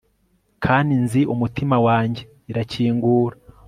kandi 0.63 0.93
nzi 1.03 1.21
umutima 1.33 1.75
wanjye 1.87 2.21
irakingura 2.51 3.35